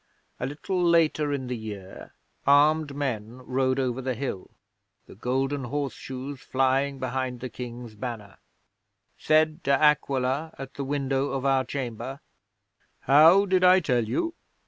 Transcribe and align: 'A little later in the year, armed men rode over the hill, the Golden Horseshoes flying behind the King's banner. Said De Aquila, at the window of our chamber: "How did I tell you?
'A 0.39 0.47
little 0.47 0.81
later 0.83 1.31
in 1.31 1.45
the 1.45 1.55
year, 1.55 2.15
armed 2.47 2.95
men 2.95 3.33
rode 3.45 3.77
over 3.77 4.01
the 4.01 4.15
hill, 4.15 4.49
the 5.05 5.13
Golden 5.13 5.65
Horseshoes 5.65 6.41
flying 6.41 6.97
behind 6.97 7.39
the 7.39 7.49
King's 7.49 7.93
banner. 7.93 8.37
Said 9.19 9.61
De 9.61 9.69
Aquila, 9.71 10.55
at 10.57 10.73
the 10.73 10.83
window 10.83 11.29
of 11.29 11.45
our 11.45 11.63
chamber: 11.63 12.19
"How 13.01 13.45
did 13.45 13.63
I 13.63 13.79
tell 13.79 14.05
you? 14.05 14.33